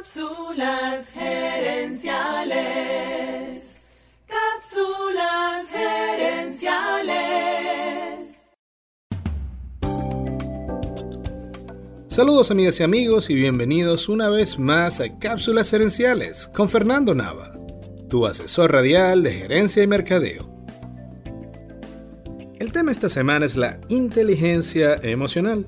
[0.00, 2.08] Cápsulas gerenciales.
[4.26, 7.18] Cápsulas gerenciales.
[12.08, 17.52] Saludos amigas y amigos y bienvenidos una vez más a Cápsulas gerenciales con Fernando Nava,
[18.08, 20.50] tu asesor radial de gerencia y mercadeo.
[22.58, 25.66] El tema esta semana es la inteligencia emocional.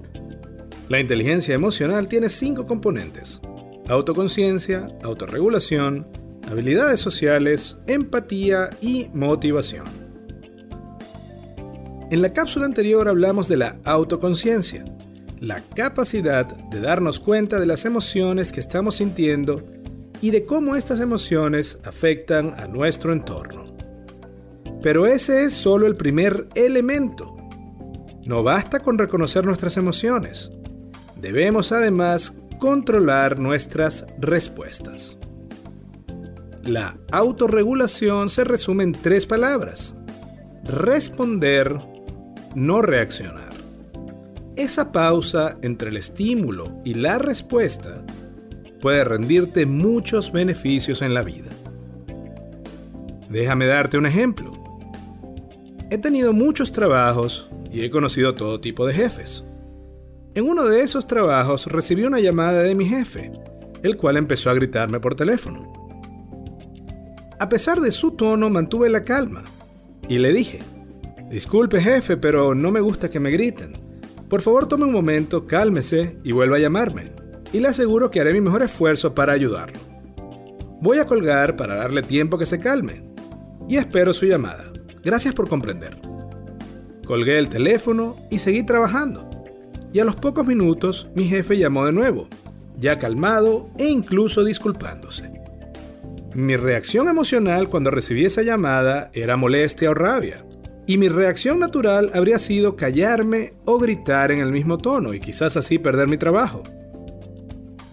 [0.88, 3.42] La inteligencia emocional tiene cinco componentes
[3.88, 6.06] autoconciencia, autorregulación,
[6.50, 9.84] habilidades sociales, empatía y motivación.
[12.10, 14.84] En la cápsula anterior hablamos de la autoconciencia,
[15.40, 19.62] la capacidad de darnos cuenta de las emociones que estamos sintiendo
[20.20, 23.74] y de cómo estas emociones afectan a nuestro entorno.
[24.82, 27.36] Pero ese es solo el primer elemento.
[28.24, 30.52] No basta con reconocer nuestras emociones.
[31.16, 35.18] Debemos además controlar nuestras respuestas.
[36.62, 39.96] La autorregulación se resume en tres palabras.
[40.62, 41.76] Responder,
[42.54, 43.52] no reaccionar.
[44.54, 48.04] Esa pausa entre el estímulo y la respuesta
[48.80, 51.50] puede rendirte muchos beneficios en la vida.
[53.28, 54.52] Déjame darte un ejemplo.
[55.90, 59.44] He tenido muchos trabajos y he conocido todo tipo de jefes.
[60.34, 63.30] En uno de esos trabajos recibí una llamada de mi jefe,
[63.82, 65.70] el cual empezó a gritarme por teléfono.
[67.38, 69.42] A pesar de su tono mantuve la calma
[70.08, 70.60] y le dije,
[71.28, 73.74] disculpe jefe, pero no me gusta que me griten.
[74.30, 77.12] Por favor tome un momento, cálmese y vuelva a llamarme,
[77.52, 79.80] y le aseguro que haré mi mejor esfuerzo para ayudarlo.
[80.80, 83.04] Voy a colgar para darle tiempo que se calme,
[83.68, 84.72] y espero su llamada.
[85.04, 85.98] Gracias por comprender.
[87.04, 89.31] Colgué el teléfono y seguí trabajando
[89.92, 92.28] y a los pocos minutos mi jefe llamó de nuevo,
[92.78, 95.30] ya calmado e incluso disculpándose.
[96.34, 100.44] Mi reacción emocional cuando recibí esa llamada era molestia o rabia,
[100.86, 105.56] y mi reacción natural habría sido callarme o gritar en el mismo tono y quizás
[105.56, 106.62] así perder mi trabajo.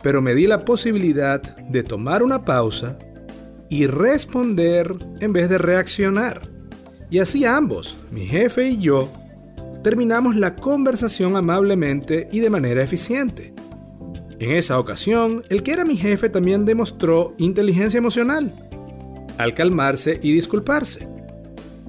[0.02, 2.97] Pero me di la posibilidad de tomar una pausa
[3.69, 6.50] y responder en vez de reaccionar.
[7.12, 9.09] Y así ambos, mi jefe y yo,
[9.84, 13.53] terminamos la conversación amablemente y de manera eficiente.
[14.40, 18.53] En esa ocasión, el que era mi jefe también demostró inteligencia emocional,
[19.38, 21.07] al calmarse y disculparse.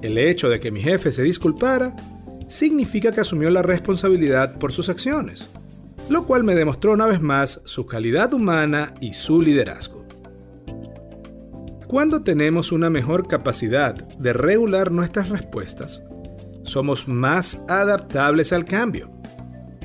[0.01, 1.95] El hecho de que mi jefe se disculpara
[2.47, 5.47] significa que asumió la responsabilidad por sus acciones,
[6.09, 10.05] lo cual me demostró una vez más su calidad humana y su liderazgo.
[11.87, 16.03] Cuando tenemos una mejor capacidad de regular nuestras respuestas,
[16.63, 19.11] somos más adaptables al cambio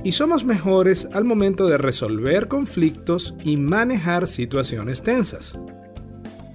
[0.06, 5.59] y somos mejores al momento de resolver conflictos y manejar situaciones tensas.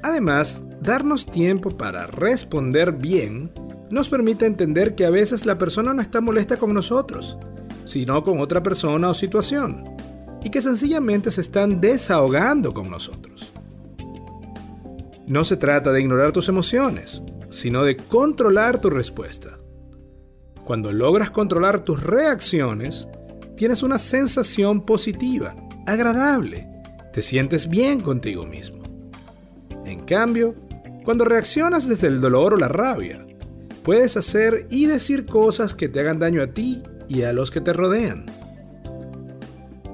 [0.03, 3.51] Además, darnos tiempo para responder bien
[3.89, 7.37] nos permite entender que a veces la persona no está molesta con nosotros,
[7.83, 9.83] sino con otra persona o situación,
[10.41, 13.51] y que sencillamente se están desahogando con nosotros.
[15.27, 19.57] No se trata de ignorar tus emociones, sino de controlar tu respuesta.
[20.65, 23.07] Cuando logras controlar tus reacciones,
[23.55, 25.55] tienes una sensación positiva,
[25.85, 26.67] agradable,
[27.13, 28.81] te sientes bien contigo mismo.
[29.85, 30.55] En cambio,
[31.03, 33.25] cuando reaccionas desde el dolor o la rabia,
[33.83, 37.61] puedes hacer y decir cosas que te hagan daño a ti y a los que
[37.61, 38.25] te rodean.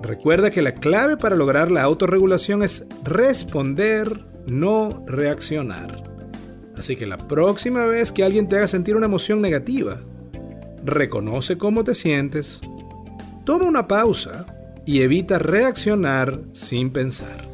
[0.04, 6.04] Recuerda que la clave para lograr la autorregulación es responder, no reaccionar.
[6.78, 10.00] Así que la próxima vez que alguien te haga sentir una emoción negativa,
[10.84, 12.62] reconoce cómo te sientes,
[13.44, 14.46] toma una pausa
[14.86, 17.46] y evita reaccionar sin pensar.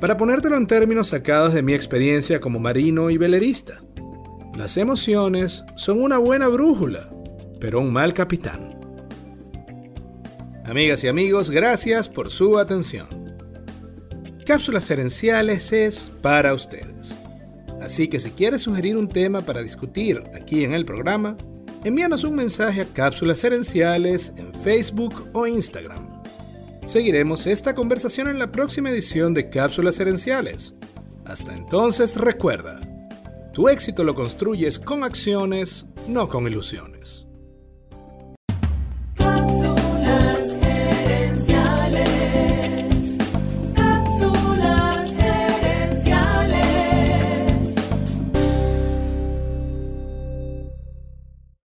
[0.00, 3.80] Para ponértelo en términos sacados de mi experiencia como marino y velerista,
[4.56, 7.08] las emociones son una buena brújula,
[7.60, 8.78] pero un mal capitán.
[10.64, 13.06] Amigas y amigos, gracias por su atención.
[14.44, 17.21] Cápsulas Herenciales es para ustedes.
[17.82, 21.36] Así que si quieres sugerir un tema para discutir aquí en el programa,
[21.82, 26.22] envíanos un mensaje a Cápsulas Herenciales en Facebook o Instagram.
[26.86, 30.74] Seguiremos esta conversación en la próxima edición de Cápsulas Herenciales.
[31.24, 32.80] Hasta entonces recuerda,
[33.52, 37.26] tu éxito lo construyes con acciones, no con ilusiones.